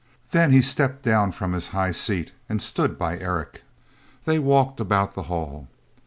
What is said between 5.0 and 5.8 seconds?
the hall.